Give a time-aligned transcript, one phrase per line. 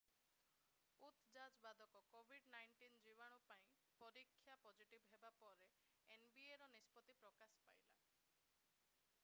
[1.07, 3.67] ଉତ Jazz ବାଦକ covid-19 ଜୀବାଣୁ ପାଇଁ
[3.99, 5.61] ପରୀକ୍ଷା ପଜିଟିଭ୍ ହେବା ପରେ
[6.07, 8.01] ପରେ nbaର ନିଷ୍ପତ୍ତି ପ୍ରକାଶ ପାଇଲା।